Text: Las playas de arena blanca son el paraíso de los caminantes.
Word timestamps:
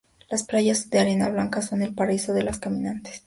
Las 0.31 0.41
playas 0.41 0.89
de 0.89 0.97
arena 0.97 1.29
blanca 1.29 1.61
son 1.61 1.83
el 1.83 1.93
paraíso 1.93 2.33
de 2.33 2.41
los 2.41 2.57
caminantes. 2.57 3.19